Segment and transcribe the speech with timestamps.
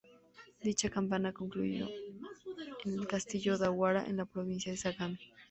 [0.63, 1.87] Dicha campaña concluyó
[2.85, 5.19] en el castillo Odawara en la Provincia de Sagami.